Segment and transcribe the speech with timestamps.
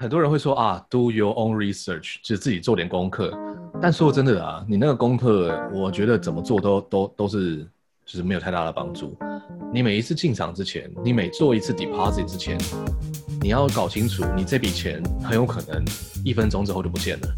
[0.00, 3.36] 很多人会说啊，do your own research，就是自己做点功课。
[3.82, 7.66] 但说真的啊，你那个功课，我觉得怎么做都都都是
[8.06, 9.16] 就是没有太大的帮助。
[9.72, 12.56] 你每一次进场之前，你每做一次 deposit 之前，
[13.40, 15.84] 你要搞清楚，你这笔钱很有可能
[16.24, 17.28] 一分钟之后就不见了。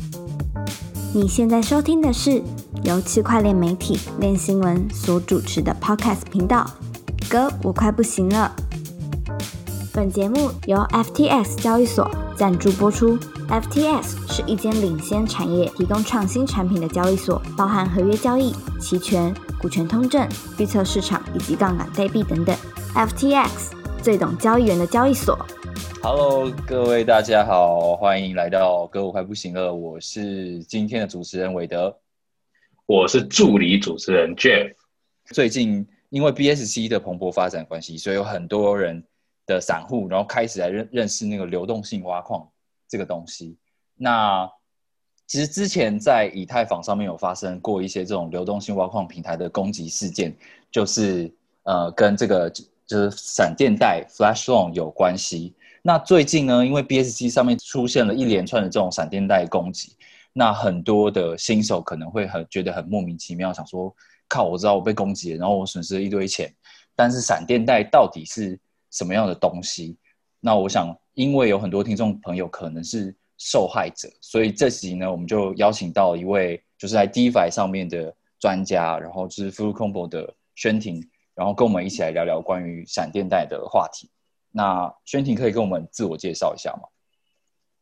[1.14, 2.42] 你现在收听的是
[2.84, 6.70] 由区块链媒体链新闻所主持的 podcast 频道。
[7.30, 8.54] 哥，我快不行了。
[10.00, 13.18] 本节目由 FTX 交易所赞助播出。
[13.50, 18.50] FTX 是一间领先产业、提供创新产品的交易所，包含合约交易、
[18.80, 20.26] 期权、股权通证、
[20.58, 22.56] 预测市场以及杠杆代币等等。
[22.94, 25.38] FTX 最懂交易员的交易所。
[26.02, 31.94] Hello，各位大家好，欢迎来到歌舞快不行了，我是今天的主持人韦德。
[32.86, 34.72] 我是助理主持人 Jeff。
[35.26, 39.04] 最近因为 BSC 的蓬勃发展关系，所以有很多人
[39.54, 42.48] 的散户，然后开始来认认识那个流动性挖矿
[42.88, 43.56] 这个东西。
[43.96, 44.48] 那
[45.26, 50.34] 其实之前在以太坊上面有发生过一些这种流动性挖矿平台的攻击事件，
[50.70, 51.32] 就是
[51.64, 55.54] 呃跟这个就是闪电贷 Flash Loan 有关系。
[55.82, 59.96] 那最近呢，因为 BSC 上面出现了一连串的这种闪电贷攻击，
[60.32, 63.94] 那很多的新手可能会很觉得很莫名其妙，想说
[64.28, 66.52] 靠，我知道我被攻击了，然后我损失了一堆钱，
[66.96, 68.58] 但是闪电贷到底是
[68.90, 69.96] 什么样的东西？
[70.40, 84.10] 那我想，因为有很多听众朋友可能是受害者，所以这集呢，我们就邀请到一位就是在 DeFi 上面的专家，然后是 Full Combo 的宣婷，然后跟我们一起来聊聊关于闪电贷的话题。
[84.50, 86.88] 那宣婷可以跟我们自我介绍一下吗？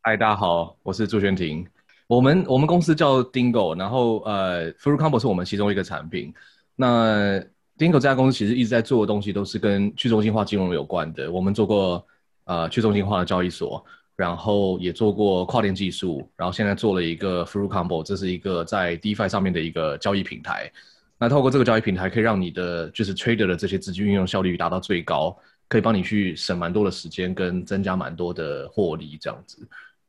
[0.03, 1.67] 嗨，大家好，我是朱轩婷。
[2.07, 6.33] 我们我们公司叫 Dingo，然后呃 f u r Combo 是我们其中一个产品。
[6.75, 7.43] 那
[7.79, 11.31] Dingo 这家公司其实一直在做的东西都是跟去中心化金融有关的。
[11.31, 12.05] 我们做过
[12.45, 13.85] 呃去中心化的交易所，
[14.17, 20.71] 然后也做过跨链技术，然后现在做了一个 f u r Combo，这是一个在 DeFi 上面的一个交易平台。
[21.19, 25.37] 那透过这个交易平台，可以让你的就是 Trader 的这些资金运用效率达到最高。
[25.71, 29.69] 可以帮你去省蛮多的时间，跟增加蛮多的获利，这样子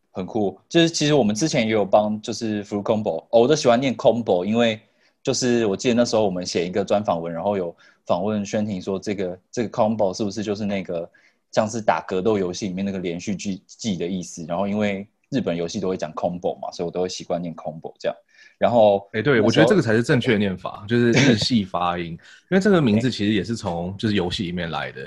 [0.09, 0.57] 很酷。
[0.69, 4.79] 就是其实我们之前也有帮，就是 Full Combo，、我都喜欢念 Combo，因为
[5.21, 7.75] 就是我记得那时候我们写一个专访文，然后有
[8.05, 11.09] 访问宣婷说，这个这个 Combo 是不是就是那个
[11.51, 14.45] 像是打格斗游戏里面那个连续剧记的意思？
[14.47, 18.15] 然后因为日本游戏都会讲 Combo 嘛，所以我都会习惯念 Combo 这样。
[18.57, 22.19] 然后，哎、欸，对我觉得这个才是正确的念法，就是日系发音，因
[22.49, 25.01] 为这个名字其实也是从就是游戏里面来的。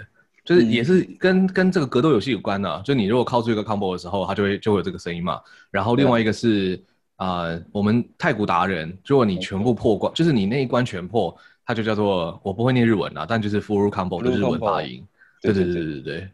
[0.45, 5.41] 就是也是跟、嗯、跟这个格斗游戏有关的、啊，就你如果靠出一个 combo 的时候，它就会就会有这个声音嘛。
[5.71, 6.92] 然后另外一个是啊、
[7.23, 11.33] 呃，我们太古达人，如果你全部破关，就是你那一关全破，
[11.65, 15.07] 它就叫做我不会念日文啊，但就是 full combo 的日文发音。
[15.41, 16.31] 对对对对对对。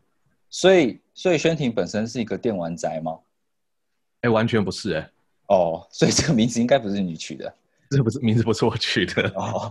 [0.48, 3.18] 所以所以宣婷本身是一个电玩宅吗？
[4.22, 5.10] 哎、欸，完全不是哎、欸。
[5.48, 7.54] 哦，所以这个名字应该不是你取的。
[7.90, 9.30] 这不是名字不是我取的。
[9.34, 9.70] 哦，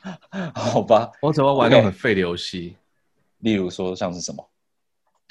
[0.56, 2.74] 好吧，我只要玩那种很废的游戏。
[3.40, 4.42] 例如说像是什么？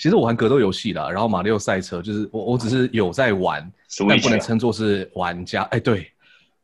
[0.03, 3.71] 其实我玩格斗游戏啦，然后马里奥赛车，就是我我只是有在玩，
[4.05, 5.61] 但不能称作是玩家。
[5.71, 6.11] 哎，对，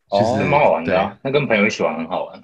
[0.09, 2.43] 其实蛮好玩的啊，那跟朋友一起玩很好玩。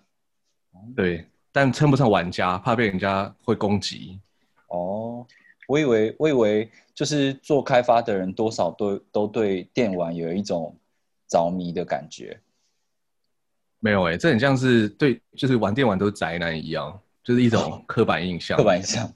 [0.95, 4.17] 对，但称不上玩家，怕被人家会攻击。
[4.67, 5.27] 哦，
[5.67, 10.73] 我以为我以为就是做开发的人多少都都对电玩有一种
[11.27, 12.39] 着迷的感觉。
[13.81, 16.97] 没有哎、欸，这很像是对，就是玩电玩都是宅男一样。
[17.21, 19.11] 就是一种刻板印象，刻板印象。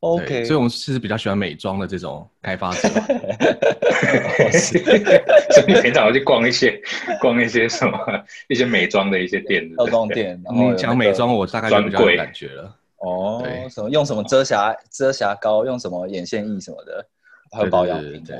[0.00, 2.88] OK，所以我们是比较喜欢美妆的这种开发者。
[5.50, 6.78] 所以你平常要去逛一些
[7.18, 7.98] 逛一些什么
[8.48, 10.40] 一些美妆的一些店，化妆店。
[10.52, 12.76] 你讲美妆，我大概就比较有感觉了。
[12.98, 17.04] 哦，什么用什么遮瑕遮瑕膏，用什么眼线液什么的，
[17.50, 18.22] 还有保养品。
[18.22, 18.36] 对，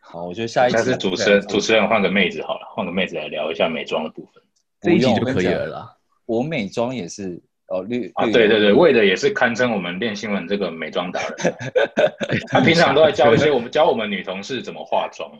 [0.00, 4.42] 好，我觉得下一下次主持人主持人换个妹子好了，换个妹子来聊一下美妆的部分，
[4.80, 5.96] 这一集就可以了啦。
[6.26, 7.42] 我美妆也是。
[7.72, 11.54] 哦，绿啊，对对对，为的也是堪称我们练新闻这个美妆达人。
[12.48, 15.30] 他平常都在教一些 我们教我们女同事怎么化妆。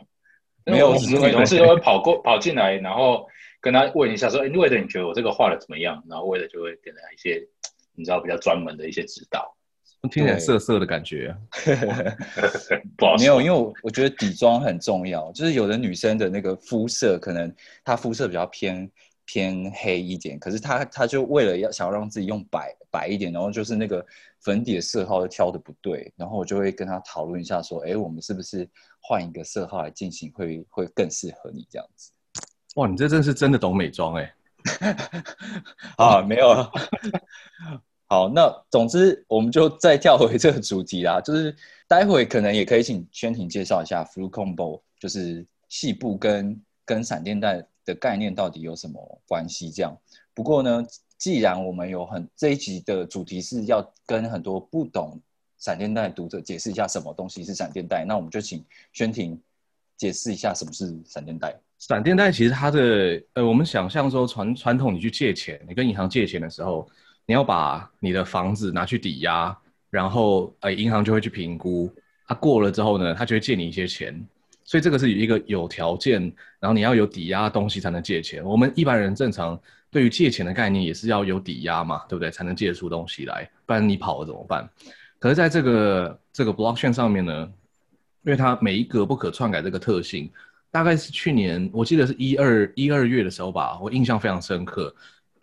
[0.65, 3.27] 没有，女同事都会跑过跑进来，然后
[3.61, 7.39] 跟他问一下说：“哎，为的你觉得我这个画的怎么样？”然后为的就会给他一些
[7.93, 9.55] 你知道比较专门的一些指导。
[10.11, 11.35] 听起来涩涩的感觉。
[12.97, 17.53] 不好没有，因为我我觉得底妆很重要，就是有的女生的那个肤色可能
[17.85, 18.89] 她肤色比较偏。
[19.33, 24.05] 偏黑一点，可是他他就为了要想要让自己用白白一点，然后就是那个
[24.41, 28.69] 粉底的色号挑的不对，然后我就会跟他讨论一下，说，哎，我们是不是
[29.01, 32.11] 换一个色号来进行会会更适合你这样子？
[32.75, 34.35] 哇，你这真是真的懂美妆哎！
[35.97, 36.71] 啊，没有了。
[38.05, 41.55] 好，那总之我们就再跳回这个主题啦，就是
[41.87, 49.69] 待会可能也可以请宣婷介绍一下 Flu Combo，就是细部跟跟闪电带的概念到底有什么关系？
[49.69, 49.95] 这样。
[50.33, 50.85] 不过呢，
[51.17, 55.19] 既然我们有很这一集的主题是要跟很多不懂
[55.57, 59.39] 闪电带读者解释一下什么东西是闪电贷，那我们就请宣婷
[59.95, 61.55] 解释一下什么是闪电贷。
[61.79, 66.87] 闪电贷其实它的呃，我们想象说传传统你去借钱，你跟银行借钱的时候，
[67.25, 69.57] 你要把你的房子拿去抵押，
[69.89, 71.89] 然后呃银行就会去评估，
[72.25, 74.13] 它过了之后呢，它就会借你一些钱，
[74.65, 76.21] 所以这个是一个有条件，
[76.59, 78.43] 然后你要有抵押东西才能借钱。
[78.43, 79.59] 我们一般人正常
[79.91, 82.31] 对于借钱的概念也是要有抵押嘛，对不对？
[82.31, 84.69] 才能借出东西来，不然你跑了怎么办？
[85.19, 87.51] 可是在这个这个 blockchain 上面呢，
[88.23, 90.29] 因为它每一格不可篡改这个特性。
[90.71, 94.91] 大概是去年，我记得是一二一二月的时候吧，我印象非常深刻。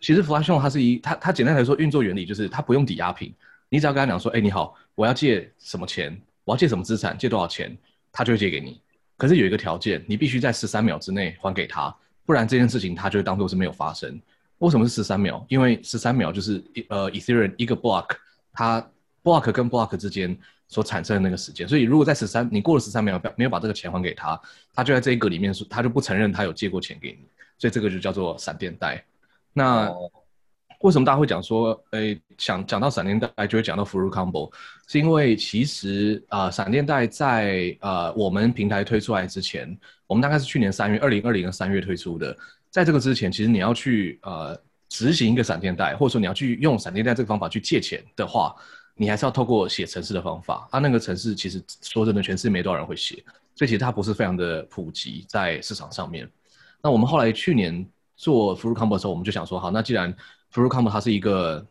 [0.01, 3.33] 其实 Flash 它是一，它它简单来说运作原理就是它不用抵押品，
[3.69, 7.77] 你只要跟他讲说，哎，你好，我要借什么钱，我要借什么资产，借多少钱，
[8.11, 8.81] 他就会借给你。
[9.21, 11.95] 可是有一个条件，你必须在十三秒之内还给他，
[12.25, 14.19] 不然这件事情他就会当做是没有发生。
[14.57, 15.45] 为什么是十三秒？
[15.47, 18.15] 因为十三秒就是呃 Ethereum 一个 block，
[18.51, 18.81] 它
[19.23, 20.35] block 跟 block 之间。
[20.73, 24.39] 所产生的那个时间，所以如果在十三，你过了十三秒没有把这个钱还给他，
[24.73, 27.27] 他就在这一格里面，他就不承认他有借过钱给你，
[27.57, 29.03] 所以这个就叫做闪电贷。
[29.51, 29.91] 那
[30.83, 34.51] 为什么大家会讲说，诶，想讲到闪电贷就会讲到 f r u Combo，
[34.87, 42.35] 是因为其实啊，闪电贷在呃我们平台推出来之前，我们大概是去年三月，二零二零的三月推出的，
[42.69, 48.55] 在这个之前，其实你要去呃执行一个闪电贷，或者说你要去用闪电贷这个方法去借钱的话。
[48.93, 53.15] 你还是要透过写程式的方法，啊，那个程式其实说真的，全世界没多少人会写，
[53.55, 56.29] 所以其实它不是非常的普及在市场上面。
[56.83, 57.83] 那我们后来去年
[58.15, 60.13] 做 f r u Combo 的时候，我们就想说，好，那既然
[60.51, 61.65] f u r u c o m 它是一个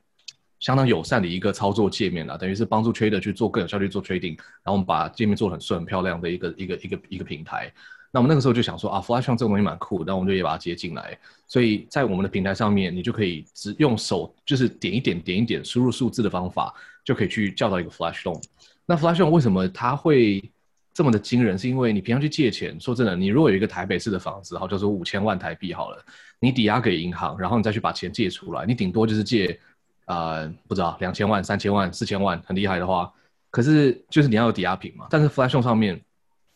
[0.59, 7.73] 相当友善的一个操作界面啦，等于是帮助 trader 去做更有效率做 trading，然后我们把界面做的很顺很漂亮的一个一个一个一个平台。
[8.11, 11.17] 那我们那个时候就想说啊，Flash 这个东西蛮酷，然后我们就也把它接进来。
[11.47, 16.75] 所以在我们的平台上面，你就可以只用手就是点一点点一点输入数字的方法。
[17.03, 18.41] 就可以去叫到一个 Flash Loan。
[18.85, 20.45] 那 Flash Loan 为什么它会
[20.93, 21.59] 这么的惊人？
[21.59, 26.05] 是因为你平常去借钱，说真的，你如果有一个台北市的房子，好，叫做五千万台币好了，
[26.41, 29.61] 你抵押给银行，然后你再去把钱借出来，你顶多就是借
[30.07, 33.13] 啊，不知道两千万、三千万、四千万，很厉害的话，
[33.51, 35.07] 可是就是你要有抵押品嘛。
[35.11, 36.01] 但是 Flash On 上面，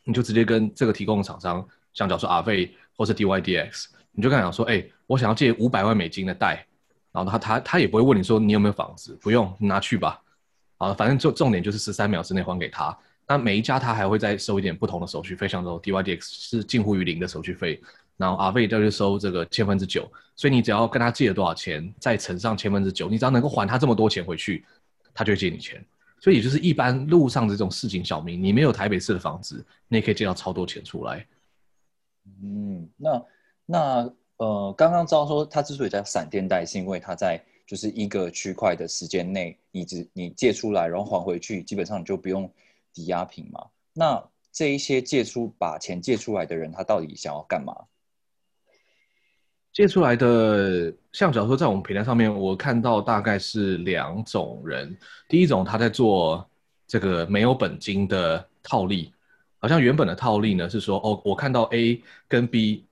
[0.03, 6.67] 你就直接跟这个提供的厂商，像假如说 a v 或是 DYDX，你就跟他讲说，哎，我想要借五百万美金的贷，
[7.13, 10.21] 然后他他他也不会问你说你有没有房子，不用，你拿去吧。
[10.79, 12.97] 啊，反正重重点就是十三秒之内还给他。
[13.27, 17.81] 那每一家他还会再收一点不同的手续费，像说 DYDX 是近乎于零的手续费，
[18.17, 20.11] 然后 a v 就是收这个千分之九。
[20.37, 24.65] 所以你只要跟他借了多少钱，再乘上千分之九，你只要能够还他这么多钱回去，
[25.13, 25.85] 他就会借你钱。
[26.21, 31.27] 所以也就是一般路上的这种市井小民，你没有台北市的房子，你也可以借到超多钱出来。
[32.43, 33.23] 嗯，那
[33.67, 37.43] 那呃，刚刚知道说他之所以叫闪电贷，是因为他在。
[37.67, 42.49] 就是一个区块的时间内，你只你借出来，然后还回去，基本上你就不用
[42.93, 43.67] 抵押品嘛。
[43.95, 44.23] 那
[44.53, 47.75] 这一些借出把钱借出来的人，他到底想要干嘛？
[49.75, 54.97] 借出来的，像假如说在我们平台上面，我看到大概是两种人。
[55.29, 56.49] 第一种他在做
[56.87, 59.13] 这个没有本金的套利，
[59.59, 62.87] 好像原本的套利呢是说，哦，我看到 A 跟 B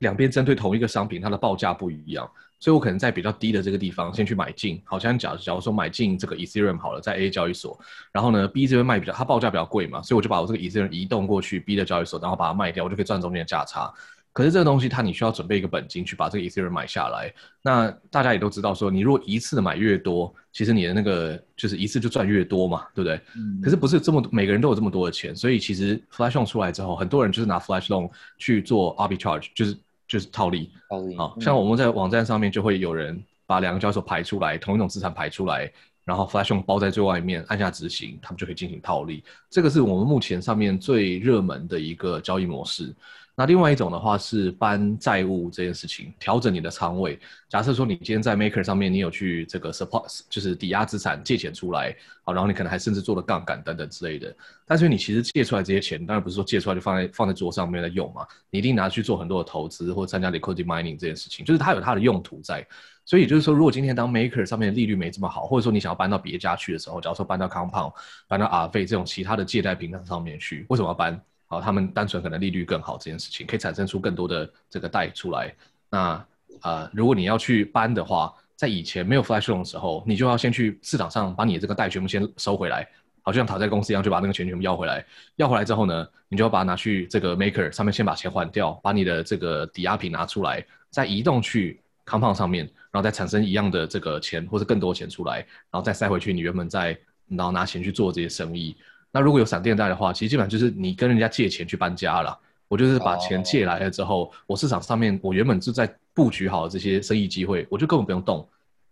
[0.00, 2.30] 两边针对同一个商品，它的报价不一样。
[2.60, 7.78] 所以我可能在比较低的这个地方先去买进，好像假假如说买进这个 Ethereum 好了，在 A 交易所，
[8.12, 13.90] 然后呢 B 这边卖比较，它报价比较贵嘛，所以我就把我这个 Ethereum 移动过去 B 的交易所，然后把它卖掉，我就可以赚中间的价差。
[14.34, 17.32] 可是这个东西它你需要准备一个本金去把这个 Ethereum 买下来。
[17.62, 23.18] 那大家也都知道说，你如果一次的买越多，其实你的那个就是一次就赚越多嘛，对不对？
[23.34, 23.58] 嗯。
[23.62, 30.70] 可是不是这么每个人都有这么多的钱，所以其实 Flash Loan 出来之后，很多人就是拿 Flash Loan 去做 Arbitrage，就是就是套利。
[30.90, 31.16] 套利。
[31.16, 33.24] 啊，像我们在网站上面就会有人。
[33.46, 35.70] 把两个交易所排出来，同一种资产排出来，
[36.02, 39.22] 然后 Flash 用包在最外面，按下执行，他们就可以进行套利。
[39.50, 42.90] 这个是我们目前上面最热门的一个交易模式。
[43.36, 47.18] 那另外一种的话是搬债务这件事情，调整你的仓位。
[47.48, 54.32] 假设说你今天在 Maker 上面，你有去这个 support，就是抵押资产借钱出来，好，然后你可能还甚至做了杠杆等等之类的。
[54.64, 62.64] 但是你其实借出来这些钱，当然不是说借出来就放在放在桌上没有在用嘛，你一定拿去做很多的投资或参加 liquidity mining 这件事情，就是它有它的用途在。
[63.04, 67.92] 所以就是说，如果今天当 Maker 上面利率没这么好，或者说你想要搬到别家去的时候，假如说搬到 Compound、
[68.28, 71.20] 搬到 a 费这种其他的借贷平台上面去，为什么要搬？
[71.54, 75.54] 好，他们单纯可能利率更好，这件事情可以产生出更多的这个贷出来。
[75.88, 76.26] 那
[76.62, 82.88] 呃，如果你要去搬的话，在以前没有 Flash Loan 的时候，你就要先去市场上把你的这个贷全部先收回来，
[83.22, 85.04] 好，像讨债公司一样，就把那个钱全部要回来。
[85.36, 95.36] 要回来之后呢，你就要把它拿去这个 Maker 上面先把钱还掉，把你的这个抵押品拿出来，再移动去 Compound 上面，然后再产生一样的这个钱或者更多钱出来，
[95.70, 98.76] 然后再塞回去你原本在然后拿钱去做这些生意。
[99.14, 102.36] 那如果有闪电贷的话，其实基本上就是你跟人家借钱去搬家了。
[102.66, 108.44] 我就是把钱借来了之后，我市场上面我原本就在布局好这些生意机会，我就根本不用动。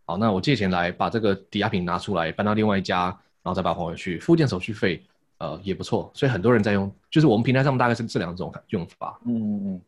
[0.04, 3.06] 好，那我借钱来把这个抵押品拿出来搬到另外一家，
[3.42, 5.02] 然后再把它还回去，付件手续费
[5.38, 6.08] 呃也不错。
[6.14, 9.18] 所以很多人在用，就是我们平台上大概是这两种用法。
[9.26, 9.80] 嗯嗯嗯。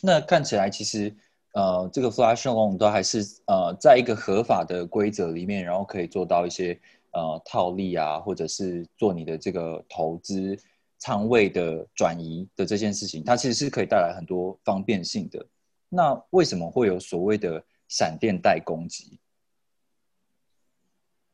[0.00, 1.14] 那看起来其实
[1.52, 6.78] 呃这个 Flash Loan 都还是呃在一个合法的规则里面，然后可以做到一些
[7.12, 10.58] 呃套利啊，或者是做你的这个投资。
[11.04, 15.44] 仓位的转移的这件事情，它其实是可以带来很多方便性的。
[15.88, 19.18] 那为什么会有所谓的闪电贷攻击？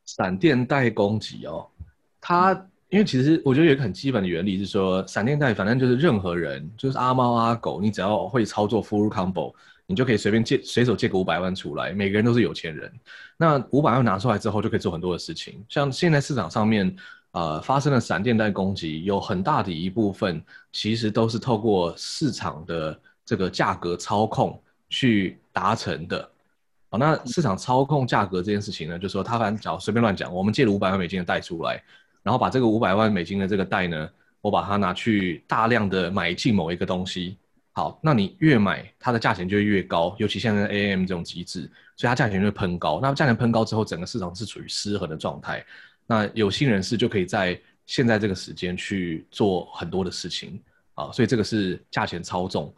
[0.06, 1.68] 闪电贷攻击哦，
[2.18, 2.54] 它
[2.88, 9.54] 因为其实我觉得有一个很基本的原理是说，闪电贷反正就是任何人，就是阿猫阿狗，你只要会操作 Full Combo，
[9.88, 12.92] 你就可以随便借随手借个五百万出来，每个人都是有钱人。
[13.37, 16.97] 那五百万拿出来之后，就可以做很多的事情，像现在市场上面。
[17.33, 20.42] 呃，发生了闪电贷攻击，有很大的一部分
[20.73, 26.28] 其实都是透过市场的这个价格操控去达成的。
[26.88, 31.80] 好，那市场操控价格这件事情呢，就说他反正只要随便乱讲，我们借了五百万美金的贷出来，
[32.23, 34.09] 然后把这个五百万美金的这个贷呢，
[34.40, 37.37] 我把它拿去大量的买进某一个东西。
[37.78, 41.61] 好，那你越买，它的价钱就会越高，尤其现在 A M 这种机制，
[41.94, 42.99] 所以它价钱就会喷高。
[43.00, 45.64] 那价钱喷高之后，整个市场是处于失衡的状态。
[46.04, 47.56] 那有心人士就可以在
[47.87, 50.61] 现在这个时间去做很多的事情
[50.94, 52.75] 啊，所以这个是价钱操纵。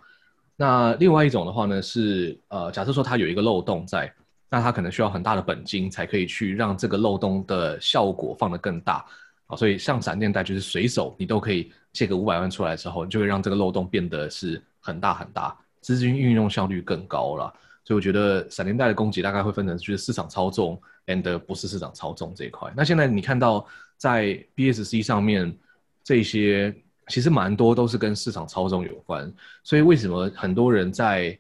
[0.54, 4.12] 那另外一种的话呢，是呃，假设说它有一个漏洞在，
[4.50, 9.02] 那它可能需要很大的本金才可以去让这个漏洞的效果放得更大
[9.46, 9.56] 啊。
[9.56, 17.52] 所以像闪电贷就是随手你都可以借个五百万出来之后，你就会让这个漏洞变得是很大很大，资金运用效率更高了。
[17.84, 20.80] 所以我觉得闪电贷的供给大概会分成就是市场操纵。
[21.06, 22.72] and 不是市场操纵这一块。
[22.76, 23.66] 那现在你看到
[23.96, 25.52] 在 BSC 上面
[26.04, 26.72] 这些，
[27.08, 29.32] 其实蛮多都是跟市场操纵有关。
[29.64, 31.36] 所以为什么很多人在，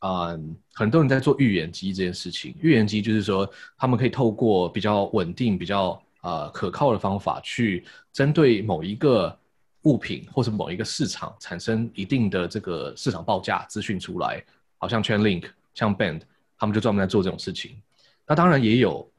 [0.00, 2.54] 嗯，很多人在做预言机这件事情？
[2.58, 9.36] 预言机就是说，他们可以透过比较稳定、比较呃可靠的方法，去针对某一个
[9.86, 14.44] 物品或是某一个市场产生一定的这个市场报价资讯出来。
[14.78, 16.20] 好像 Chainlink、像 Band，
[16.58, 17.80] 他们就专门在做这种事情。
[18.26, 19.10] 那当然也有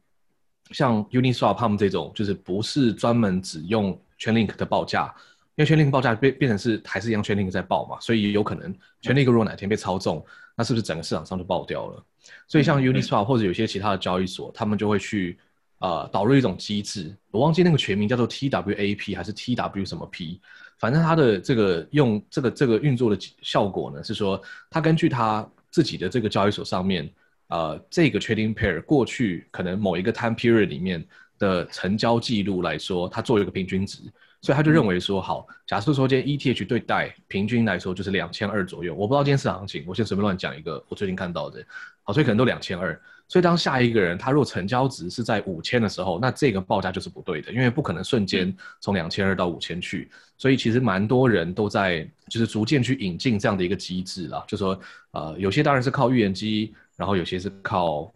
[0.70, 5.12] 像 Uniswap 他们这种，就是不是专门只用 Chainlink 的报价，
[5.56, 8.72] 因为 Chainlink 报价变变成是还是一样 Chainlink 在报嘛，所以有可能
[9.02, 10.24] Chainlink 如果哪天被操纵，
[10.56, 12.06] 那是不是整个市场上就爆掉了？
[12.48, 15.40] 所以像 Uniswap 或者有些其他的交易所，他们就会去
[15.80, 20.40] 呃导入一种机制，我忘记那个全名叫做 TWAP 还是 TW 什么 P，
[20.78, 27.10] 反正它的这个用这个这个运作的效果呢，是说它根据它自己的这个交易所上面。
[27.50, 31.02] 呃，这个 trading pair 过去可能某一个 time period 里面
[31.40, 34.00] 的成交记录来说，它做一个平均值，
[34.42, 41.66] 所以他就认为说，好，假设说今天 ETH 对待平均来说就是两千二左右，我不知道今天市场行情，我先随便乱讲一个，我最近看到的，
[42.04, 54.80] 好，所以可能都两千二，所以当下一个人他若成交值是在五千的时候，那这个报价就是不对的，因为不可能瞬间从两千二到五千去，所以其实蛮多人都在就是逐渐去引进这样的一个机制啦，就说，
[55.12, 56.74] 呃，有些当然是靠预言机。
[56.98, 58.12] 然后有些是靠，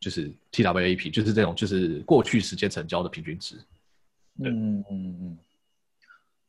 [0.00, 3.54] 就是 TWAP，就是这种就是过去时间成交的平均值。
[4.42, 5.38] 嗯嗯嗯，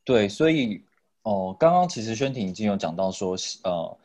[0.04, 0.82] 对，所以
[1.22, 3.96] 哦，刚刚其实宣婷已经有讲到说，呃，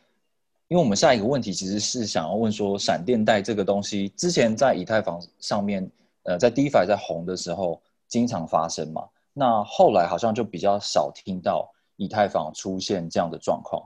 [0.68, 5.90] 因为我们下一个问题其实是想要问说，闪电贷这个东西之前在以太坊上面，
[6.24, 13.82] 呃，在 DeFi 在红的时候经常发生嘛，那后来好像就比较少听到以太坊出现这样的状况，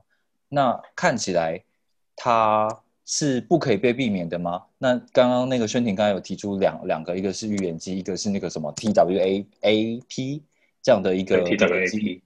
[0.50, 1.64] 那看起来
[2.16, 2.70] 它。
[3.04, 4.64] 是不可以被避免的吗？
[4.78, 10.42] 那刚刚那个宣婷刚刚有提出两两个，一个是预言机，一个是那个什么 TWA AP
[10.82, 12.22] 这样的一个 TWAP，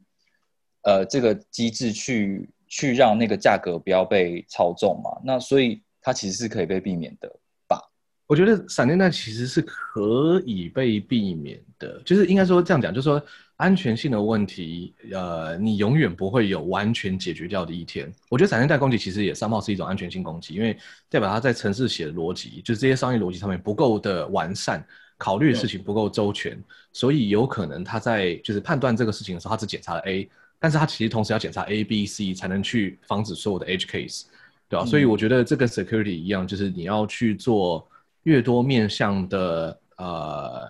[0.84, 5.10] 呃，这个机制去去让那个价格不要被操纵嘛？
[5.24, 7.30] 那所以它其实是可以被避免的
[7.68, 7.82] 吧？
[8.28, 13.22] 我觉得闪电弹其实是可以被避免的，就是应该说这样讲，就是说。
[13.58, 18.12] 安全性的问题，呃，你永远不会有完全解决掉的一天。
[18.30, 20.78] 我觉得闪电贷攻击其实也三号是一种安全性攻击，因为
[21.10, 24.86] 代表它在城市写的逻辑，就是这些商业逻辑上面不够的完善，
[25.18, 30.30] 考虑的事情不够周全，所以有可能他在就是判断这个事情的时候，他只检查了 A，
[30.60, 34.24] 但是它其实同时要检查 A、B、C 才能去防止所有的 edge case，
[34.68, 34.86] 对吧？
[34.86, 37.88] 所以我觉得这跟 security 一样，就是你要去做
[38.24, 40.68] 越多面向的呃，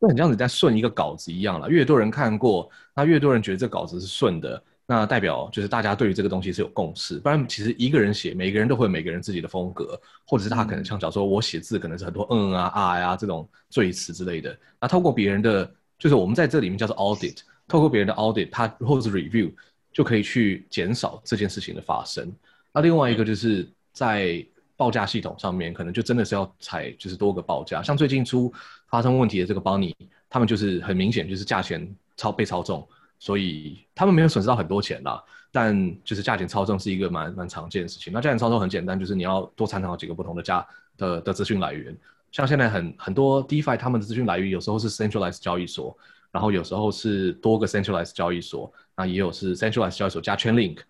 [0.00, 1.70] 就很像你在顺一个稿子一样了。
[1.70, 7.18] 越多人看过，那越多人觉得这稿子是顺的，那代表就是大家对于这个东西是有共识。
[7.18, 14.58] 不然，其实一个人写，每个人都会有每个人自己的风格，或者是他可能像假如说我写字可能是很多嗯啊啊呀这种赘词之类的。
[14.80, 19.52] 那透过别人的，就是我们在这里面叫做 audit，透过别人的 audit，他或者是 review，
[19.92, 22.32] 就可以去减少这件事情的发生。
[22.72, 24.44] 那另外一个就是在
[24.76, 27.82] 报价系统上面，可能就真的是要采就是多个报价。
[27.82, 28.52] 像最近出
[28.88, 29.94] 发生问题的这个 Bonnie，
[30.28, 32.86] 他们就是很明显就是价钱超被操纵，
[33.18, 35.22] 所以他们没有损失到很多钱啦。
[35.50, 38.12] 但就是价钱操纵是一个蛮蛮常见的事情。
[38.12, 40.66] 那价钱操纵很简单，就是你要多参考几个不同的价
[40.98, 41.96] 的的资讯来源。
[42.30, 45.96] 像现在很很多 DeFi 他们的资讯来源有时候是 centralized 交易所，
[46.36, 50.80] 然后有时候是多个 centralized 交易所，那也有是 centralized 交易所加 Chainlink。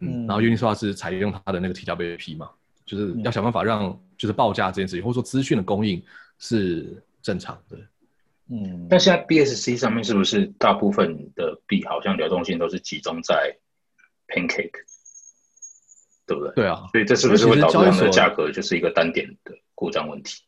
[0.00, 2.50] 嗯，然后 Uniswap 是采用它的那个 TWP 嘛，
[2.84, 6.02] 就是要想办法让就是报价这件事情，或者说资讯的供应
[6.40, 7.78] 是正常的。
[8.48, 13.56] 嗯，但现在 BSC 上面是不是大部分的币好像流动性都是集中在
[14.26, 14.82] Pancake，
[16.26, 16.52] 对不对？
[16.56, 20.42] 对啊，所以这是不是会导致它们的价格就是一个单点的故障问题？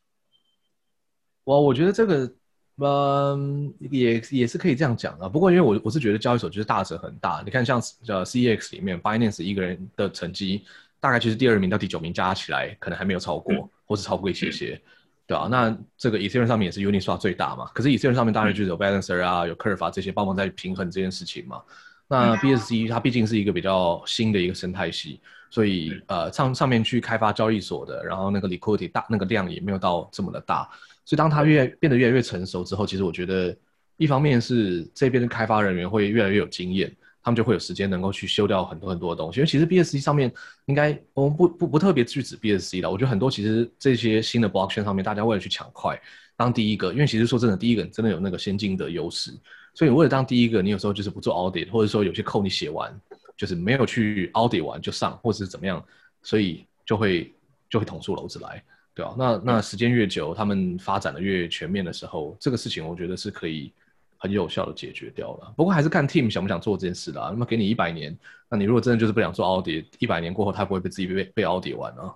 [1.44, 2.34] 哇，我觉得这个。
[2.82, 5.28] 嗯，也也是可以这样讲啊。
[5.28, 7.42] 不过因为我我是觉得交易所就是大者很大。
[7.44, 10.64] 你看像呃 CEX 里面，Binance 一个人的成绩
[10.98, 14.80] 大概就是第二名到第九名加起来可能还没有超过，或是超过一些些，
[15.26, 17.66] 对啊，那这个 Ethereum 上面也是 Uniswap 最大嘛。
[17.74, 21.62] 可是 Ethereum 上面当然就是有 Balancer 啊，有 Curve 啊这些帮忙在平衡这件事情嘛。
[22.08, 30.68] 那 BSC 它毕竟是一个比较新的一个生态系，所以呃上上面去开发交易所的，然后那个 Liquidity 大那个量也没有到这么的大。
[31.10, 33.56] 所以当它越变得越来越成熟之后，其实我觉得，
[33.96, 36.88] 一方面是这边的开发人员会越来越有经验，
[37.20, 39.40] 他们就会有时间能够去修掉很多很多的东西。
[39.40, 40.32] 因为其实 BSC 上面
[40.66, 46.00] 应该我们不不不特别去指 BSC 了，我觉得很多其实这些新的 blockchain 上面，大家为了去抢快
[46.36, 49.32] 当第一个，因为其实说真的，第一个真的有那个先进的优势，
[49.74, 52.96] 所以为了当第一个，你有时候就是不做 audit，或者说有些 code 你写完
[53.36, 55.84] 就是没有去 audit 完就上，或者是怎么样，
[56.22, 57.34] 所以就会
[57.68, 58.62] 就会捅出篓子来。
[58.92, 63.72] 对啊，那那时间越久，他们发展的越全面的时候，这个事情我觉得是可以
[64.18, 65.54] 很有效的解决掉了。
[65.56, 67.28] 不过还是看 team 想不想做这件事啦。
[67.30, 68.14] 那么给你一百年，
[68.48, 72.14] 那你如果真的就是不想做奥迪一百年过后他不会被自己被被 audit 完啊。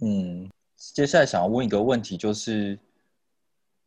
[0.00, 2.78] 嗯，接下来想要问一个问题，就是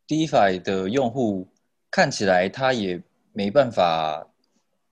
[0.07, 1.47] DeFi 的用户
[1.89, 3.01] 看起来他也
[3.33, 4.25] 没办法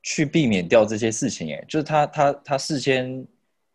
[0.02, 3.26] 去避免掉这些事情，哎，就是他他他事先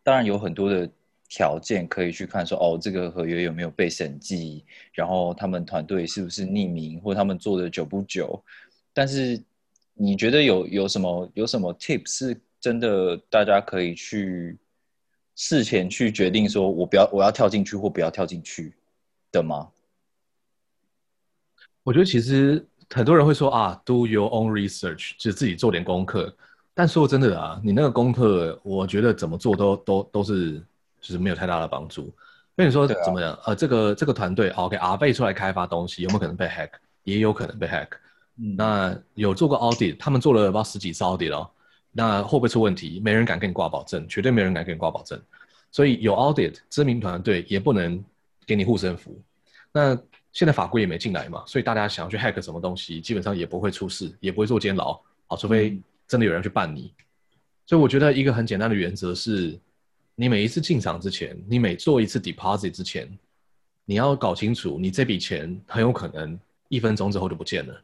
[0.03, 0.87] 当然有很多的。
[1.29, 4.63] 条件可以去看说哦，这个合约有没有被审计，
[4.93, 8.41] 然后他们团队是不是匿名，或他们做的久不久。
[8.93, 9.37] 但是
[9.93, 14.57] 你觉得有有什么有什么 tip 是真的大家可以去
[15.35, 18.73] 事前去决定说我不要我要跳进去或不要跳进去
[19.29, 19.69] 的吗？
[21.83, 26.33] 我觉得其实很多人会说啊，do your own research，就自己做点功课。
[26.73, 30.63] 但说真的啊，你那个功课，我觉得怎么做都都都是。
[31.01, 32.13] 就是没有太大的帮助。
[32.59, 33.37] 那你说怎么样？
[33.45, 36.71] 呃，这个这个团队，OK，阿贝出来开发东西，有没有可能被 hack？
[37.03, 37.89] 也有可能被 hack。
[38.35, 41.47] 那有做过 audit，他们做了不知道十几次 audit 哦。
[41.91, 42.99] 那会不会出问题？
[42.99, 45.21] 没人敢跟你挂保证，绝对没人敢跟你挂保证。
[45.71, 48.03] 所以有 audit，知名团队也不能
[48.47, 49.21] 给你护身符。
[49.71, 49.95] 那
[50.33, 54.99] 现在法规也没进来嘛，所以大家想要去 hack 什么东西，基本上也不会出事，也不会坐监牢。
[55.27, 56.91] 好，除非真的有人去办你。
[57.67, 59.59] 所以我觉得一个很简单的原则是。
[60.19, 63.07] 你每一次进场之前，你每做一次 deposit 之前，
[63.85, 66.37] 你要搞清楚，你这笔钱很有可能
[66.69, 67.83] 一分钟之后就不见了。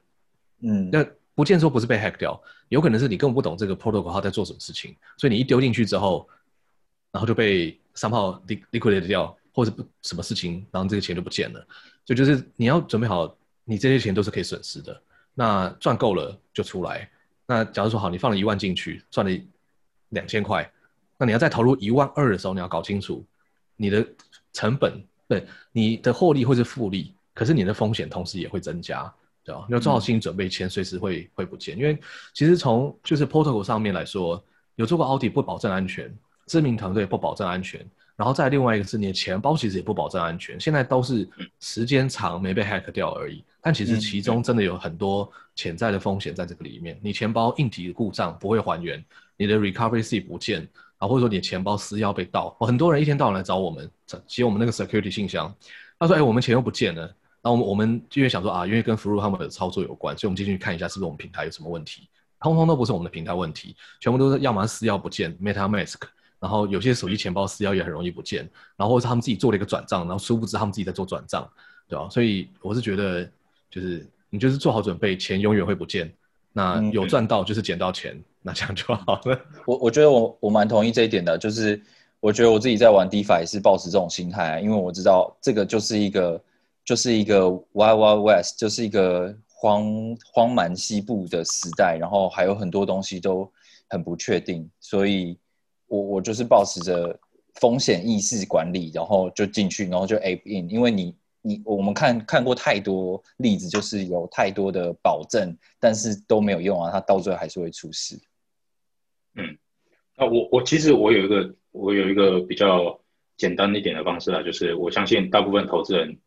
[0.61, 6.27] 嗯，那不见说不是被 hack 掉，有可能是你根本不懂这个 protocol 它在做什么事情，所以你一丢进去之后，
[7.11, 11.59] 然后就被三炮 liquidate 掉，或者不什么事情，然后这个钱就不见了。
[12.03, 14.99] 所以就是你要准备好，你这些钱都是可以损失的。
[15.35, 17.07] 那赚够了就出来。
[17.45, 19.39] 那假如说好，你放了一万进去，赚了
[20.09, 20.67] 两千块。
[21.23, 23.25] 那你要再投入一万二的时候，你要搞清楚
[23.77, 24.05] 你的
[24.51, 29.09] 成本，对，你的获利会是复利，可是你的风险同时也会增加，
[29.41, 29.65] 对吧？
[29.69, 31.77] 要做好心理准备，钱随时会会不见。
[31.77, 31.97] 因为
[32.33, 34.43] 其实从就是 protocol 上面来说，
[34.75, 36.13] 有做过 audit 不保证安全，
[36.45, 37.79] 知名团队不保证安全，
[38.17, 40.59] 然后再另外一个是你的钱包其实也不保证安全。
[40.59, 41.25] 现在都是
[41.61, 46.99] 时间长没被 hack 掉而已，但其实其中真的有很多潜在的风险在这个里面。
[47.01, 49.01] 你钱包硬体故障不会还原，
[49.37, 50.67] 你的 recovery C 不见。
[50.97, 53.89] 啊，或者说你的钱包私钥被盗，很多人一天到晚来找我们，
[54.27, 55.53] 接我们那个 security 信箱。
[55.99, 57.01] 他说：“哎，我们钱又不见了。”
[57.41, 62.07] 然后我们我们因为想说啊，因为跟 Fru 他们的操作有关，所以我们进去看一下是不是我们平台有什么问题。
[62.39, 65.95] 通通都不是我们的平台问题，全部都是要么私钥不见，MetaMask，
[66.39, 68.41] 然然后有些手机钱包私钥也很容易不见，
[68.75, 71.49] 然后或是他们自己做了一个转账，然后殊不知他们自己在做转账，
[71.87, 72.09] 对吧？
[72.09, 73.23] 所以我是觉得，
[73.71, 76.13] 就是你就是做好准备，钱永远会不见。
[76.51, 79.39] 那嗯有赚到就是捡到钱，那这样就好了。
[79.65, 81.81] 我我觉得我我蛮同意这一点的，就是
[82.19, 86.41] 我觉得我自己在玩 DeFi 也是抱持这种心态啊，因为我知道这个就是一个
[86.85, 93.49] 就是一个 Wild Wild West，就是一个荒荒蛮西部的时代，然后还有很多东西都
[93.89, 95.37] 很不确定，所以
[95.87, 97.17] 我我就是保持着
[97.55, 108.19] 风险意识管理，然后就进去，然后就 ape in，因为你你我们看看过太多例子，就是有太多的保证，但是都没有用啊，它到最后还是会出事。
[109.35, 109.57] 嗯
[110.15, 113.01] 那我我其实我有一个我有一个比较
[113.35, 116.19] 简单一点的方式啊，就是我相信大部分投资人，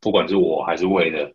[0.00, 1.34] 不管是我还是魏的，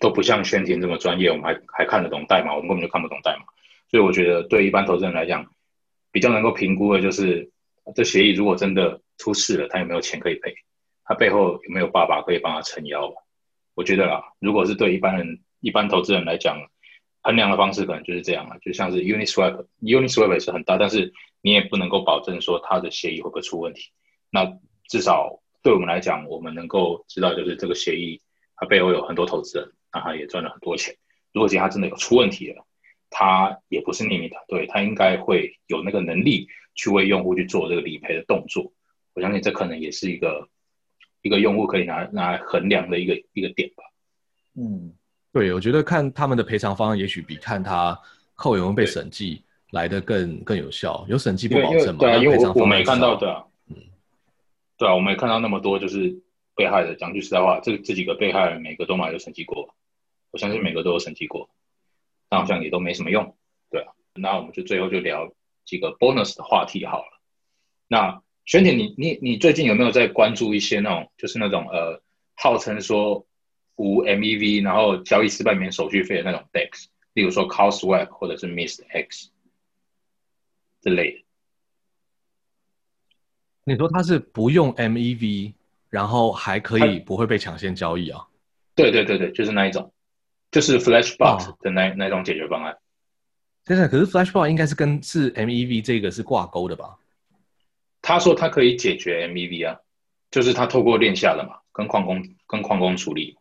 [0.00, 3.44] 都不像宣婷这么专业，我们还还看得懂代码，我们根本就看不懂代码。
[3.90, 5.46] 所以我觉得对一般投资人来讲，
[6.12, 7.50] 比较能够评估的就是
[7.94, 10.54] 这协议如果真的出事了，他有没有钱可以赔，
[11.04, 13.14] 他背后有没有爸爸可以帮他撑腰吧。
[13.74, 16.60] 我觉得啦，如果是对一般人一般投资人来讲，
[17.28, 21.12] 衡量的方式可能就是这样了，就像是 Uniswap，Uniswap 也是很大，但是
[21.42, 23.90] 你也不能够保证说它的协议会不会出问题。
[24.30, 24.50] 那
[24.88, 28.22] 至少对我们来讲，我们能够知道就是这个协议
[28.56, 30.96] 它背后有很多投资人，那他也赚了很多钱。
[31.34, 32.64] 如果今天它真的有出问题了，
[33.10, 38.72] 他也不是匿名团队，他应该会有那个能力去为用户去做这个理赔的动作。
[39.12, 40.48] 我相信这可能也是一个
[41.20, 43.84] 一个用户可以拿拿来衡量的一个一个点吧。
[44.54, 44.94] 嗯。
[45.38, 47.98] 对，我觉得看他们的赔偿方案，也许比看他
[48.34, 51.04] 扣有没有被审计来的更更有效。
[51.08, 52.00] 有审计不保证嘛？
[52.00, 53.76] 对啊，因为我我没看到对啊，嗯，
[54.76, 56.12] 对啊，我没看到那么多就是
[56.56, 56.94] 被害的。
[56.96, 59.74] 讲句实在话，这这几个被害人每个都买有审计过，
[60.32, 61.48] 我相信每个都有审计过，
[62.28, 63.36] 但好像也都没什么用，
[63.70, 63.92] 对啊。
[64.14, 65.32] 那我们就最后就聊
[65.64, 67.20] 几个 bonus 的话题好了。
[67.86, 72.02] 那玄铁，你你你最近有没有在关注一些那种就是那种呃，
[72.34, 73.24] 号称说
[73.78, 79.30] 无 MEV，然后交易失败免手续费的那种 DEX，例如说 CowSwap 或者是 Mist X
[80.82, 81.24] 之类的。
[83.62, 85.52] 你说他是不用 MEV，
[85.90, 88.26] 然后还可以不会被抢先交易啊？
[88.74, 89.92] 对对对对，就是那一种，
[90.50, 92.76] 就是 Flashbox 哦的那、那种解决方案。
[93.64, 96.98] 真的可是 Flashbot 应该是跟是 MEV 这个是挂钩的吧？
[98.02, 99.78] 他说他可以解决 MEV 啊，
[100.30, 103.36] 就是他透过链下的嘛，跟矿工跟矿工处理。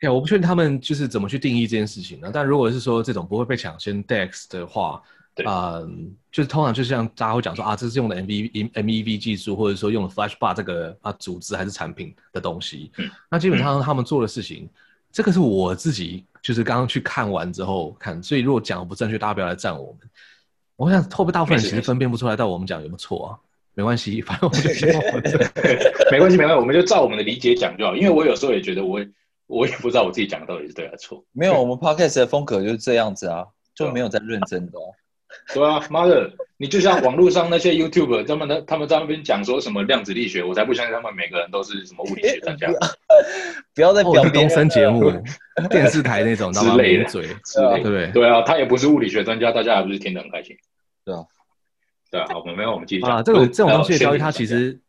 [0.00, 2.30] 哎、我不确定他们就是怎么去定义这件事情呢？
[2.32, 5.02] 但如果是说这种不会被抢先 DEX 的话，
[5.34, 12.90] 对嗯，就是通常就像大家会讲说啊，这是用的 MEV MEV 技术，或者说用的 Flashbar 这个啊组织还是产品的东西。
[12.96, 14.68] 嗯那基本上他们做的事情，
[15.12, 20.10] 这个是我自己就是刚刚去看完之后看，所以如果讲的不正确，大家不要来赞我们。
[20.76, 23.38] 我想后面大部分人其实分辨不出来，到我们讲有没有错啊？
[23.74, 25.38] 没关系，反正我们就
[26.10, 27.94] 没关系，没关系，我们就照我们的理解讲就好。
[27.94, 28.98] 因为我有时候也觉得我
[29.50, 31.22] 我也不知道我自己讲的到底是对还是错。
[31.32, 34.82] 没有，我们 podcast 的风格就是这样子啊，就没有在认真的、哦。
[35.54, 42.68] 对啊，妈的，你就像网络上那些 YouTube，他们的他们在那边讲说什么量子力学，我才不相信他们每个人都是什么物理学专家
[43.74, 45.12] 不要再表别人森节目、
[45.70, 47.22] 电视台那种，之类的嘴。
[47.26, 48.10] 对不对？
[48.12, 50.56] 对啊，他也不是物理学专家，大家还不是听得很开心。
[51.04, 51.24] 对啊，
[52.10, 53.24] 对啊，好，我们没有，我们继续啊，讲。
[53.24, 54.80] 这种这种东西的交易，它其实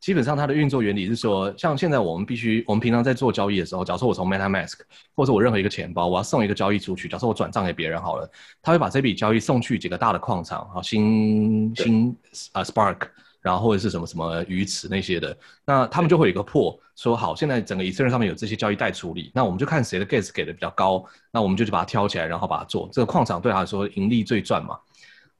[0.00, 4.78] 基本上它的运作原理是说，像现在我们必须，我们平常在做交易的时候，假设我从 MetaMask
[5.14, 8.30] 或者我任何一个钱包，我要送一个交易出去，假设我转账给别人好了，
[8.62, 12.16] 他会把这笔交易送去几个大的矿场，好，新对新
[12.52, 13.08] 啊 Spark，
[13.40, 24.78] 然后或者是什么什么鱼池那些的，那他们就会有一个破，说好，现在整个以色列上面有这些交易待处理，那我们就看谁的 gas 给的比较高，那我们就去把它挑起来，然后把它做，这个矿场对他来说盈利最赚嘛。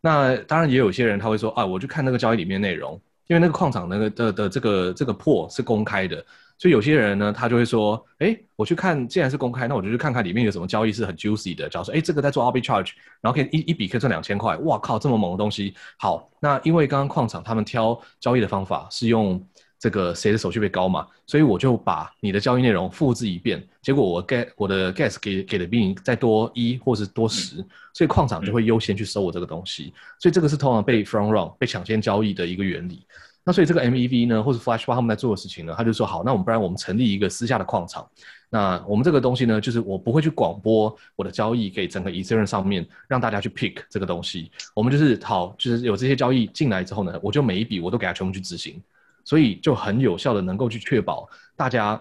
[0.01, 6.17] 那当然也有些人他会说啊，我就看那个交易里面内容，因为那个矿场那个的的这个这个破是公开的，
[6.59, 15.75] 所以有些人呢他就会说，哎，我去看，既然是公开，那我就去看看里面有什么交易是很 juicy 的，假如说，哎，这个在做 arbitrage，然后可以一一笔可以赚两千块，哇靠，这么猛的东西。
[15.99, 19.41] 好，那因为刚刚矿场他们挑交易的方法是用
[19.79, 27.64] 这个谁的手续费高嘛，所以我就把你的交易内容复制一遍，结果我 get 我的 gas 给给的比你再多一或是多十，
[27.95, 33.07] 所以矿场就会优先去收我这个东西，所以这个是通常被 front run 被抢先交易的一个原理。
[33.45, 38.07] 那所以这个 MEV 呢，或者 Flashbar 他们在做的事情呢，他就说好，那我们不然我们成立一个私下的矿场。
[38.51, 44.51] 那我们这个东西呢，就是我不会去广播我的交易给整个 Ethereum 上面，让大家去 pick 这个东西。
[44.75, 48.83] 我们就是好，就是有这些交易进来之后呢，我就每一笔我都给它全部去执行，
[49.29, 52.01] 所以就很有效的能够去确保大家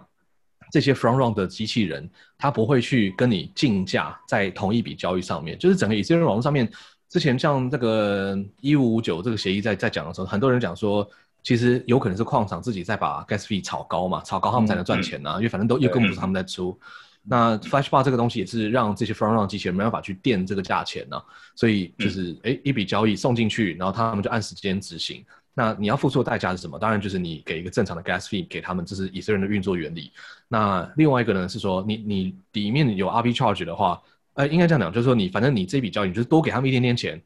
[0.72, 6.72] 这些 front run 的机器人，它不会去跟你竞价在同一笔交易上面，就是整个 Ethereum 网络上面。
[7.10, 11.06] 之前像这个一五五九这个协议在在讲的时候，很多人讲说，
[11.44, 16.80] 其实有可能是矿场自己在把 gas fee 炒高嘛，炒高他们才能赚钱呐、因为反正都又跟不是他们在出。
[17.24, 21.22] 那 Flash Bar 这个东西也是让这些 front run 机器人没办法去垫这个价钱呢、
[21.56, 25.26] 所以就是哎、诶一笔交易送进去，然后他们就按时间执行。
[25.60, 26.78] 那你要付出的代价是什么？
[26.78, 30.12] 当然就是你给一个正常的 gas fee 给他们，这是以色列人的运作原理。
[30.48, 34.00] 那另外一个呢是说，你你里面有 arbitrage 的话，
[34.36, 37.20] 呃，应该这样讲，就是说你反正你这笔交易，你就是多给他们一点点钱，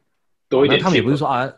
[0.47, 1.51] 多一点他们也不是说啊，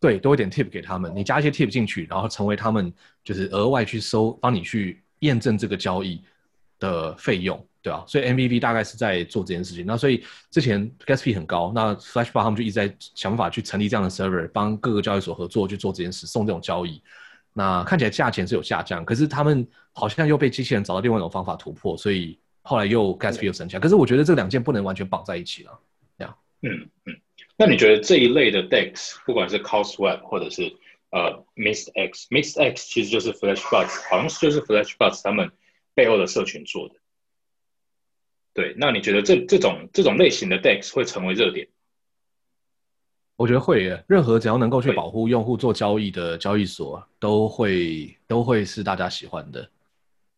[0.00, 2.92] 对，多一点 tip 给他们，你加一些 tip 进去，然后成为他们
[3.24, 6.22] 就是额外去收，帮你去验证这个交易
[6.78, 9.86] 的费用，对啊，所以 MVP 大概是在做这件事情。
[9.86, 17.02] 那所以之前 gas fee 很高，那 Flashbar 他们就一直在想办法去成立这样的 server，帮各个交易所合作去做这件事，送这种交易。
[17.54, 23.80] 那看起来价钱是有下降，可是他们好像又被机器人找到另外一种方法突破，所以后来又 gas fee 又升起来。
[23.80, 25.80] 可是我觉得这两件不能完全绑在一起了。
[26.18, 27.16] 这样嗯嗯，
[27.56, 30.70] 那你觉得这一类的 DEX，不管是 CosWeb 或者是
[31.10, 35.50] 呃 Mist X，Mist X 其实就是 FlashBots，好像是就是 FlashBots 他们
[35.94, 36.94] 背后的社群做的。
[38.58, 41.68] 对，那你觉得这这种这种类型的 DEX 会成为热点？
[43.36, 49.62] 我觉得会耶，任何只要能够去保护用户做交易的交易所，都会都会是大家喜欢的。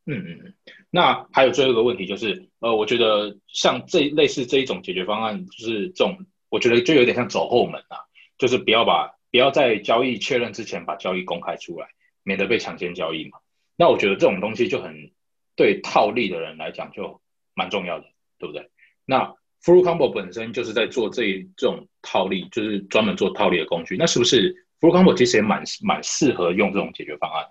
[0.04, 0.54] 嗯嗯嗯。
[0.90, 7.96] 那还有最后一个问题就是，呃，我觉得像这类似这一种解决方案，就是这种，我觉得就有点像走后门啊，
[8.36, 11.86] 就是不要把不要在交易确认之前把交易公开出来，
[12.22, 13.38] 免得被抢先交易嘛。
[13.76, 15.10] 那我觉得这种东西就很
[15.56, 17.18] 对套利的人来讲就
[17.60, 18.06] 蛮重要的，
[18.38, 18.70] 对不对？
[19.04, 19.18] 那
[19.64, 23.94] Full Combo 本身就是在做这一这种套利，就是专门做套利的工具。
[23.98, 27.44] 那是不是 Full Combo 其实也蛮蛮适合用这种解决方案？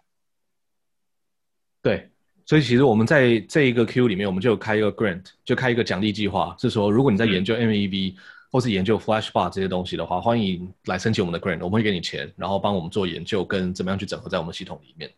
[1.83, 2.09] 对，
[2.47, 8.15] 所以其实我们在这一个 Q 里面，我们就有开一个 grant，就开一个奖励计划，是说如果你在研究 MEV、
[8.51, 15.09] 或是研究 Flash Bar 这些东西的话，欢迎来申请我们的 grant，我们会给你钱，然后帮我们做研究跟怎么样去整合在我们系统里面。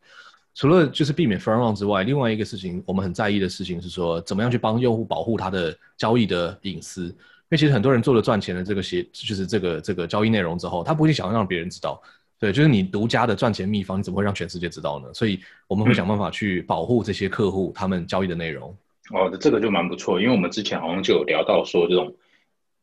[0.53, 7.05] 除了就是避免 front run 之外，另外一个事情我们很在意的事情是说，怎么样去帮用户保护他的交易的隐私。
[7.05, 12.01] 因为其实很多人做了赚钱的这个协，就是这个这个交易内容之后，他不会想要让别人知道。
[12.39, 15.13] 对，就是你独家的赚钱秘方，你怎么会让全世界知道呢？
[15.13, 18.75] 所以我们会想办法去保护这些客户他们交易的内容。
[19.11, 22.15] 哦，这个就蛮不错，因为我们之前好像就有聊到说这种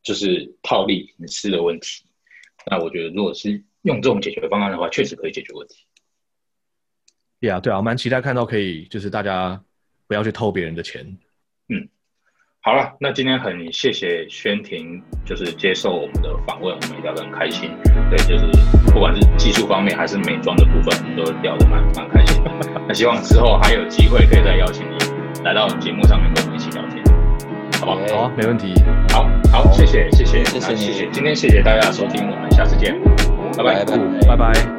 [0.03, 2.05] 就是套利隐私的问题。
[2.71, 5.87] 那我觉得如果是用这种解决方案的话，确实可以解决问题。
[7.41, 9.61] 对啊，对啊，蛮期待看到可以就是大家
[10.07, 11.05] 不要去偷别人的钱。
[11.69, 11.89] 嗯
[12.61, 17.71] 好了，那今天很谢谢宣婷，就是接受我们的访问，我们也聊得很开心。
[18.11, 18.45] 对，就是
[18.93, 22.51] 不管是技术方面还是美妆的部分，我们都聊得蛮蛮开心的。
[22.87, 24.99] 那希望之后还有机会可以再邀请你
[25.45, 27.03] 来到节目上面跟我们一起聊天，
[27.81, 28.17] 好不好？
[28.17, 28.75] 好啊，没问题。
[29.11, 33.01] 好好，谢谢谢谢，谢谢谢谢，今天谢谢大家的收听，我们下次见，
[33.57, 34.78] 拜拜拜拜拜拜。